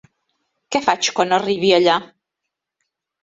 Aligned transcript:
Què 0.75 0.79
faig 0.85 1.09
quan 1.19 1.35
arribi 1.37 1.71
allà? 1.77 1.97